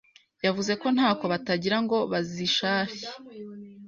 yavuze 0.45 0.71
ko 0.81 0.87
ntako 0.95 1.23
batagira 1.33 1.77
ngo 1.83 1.97
bazishashye, 2.11 3.07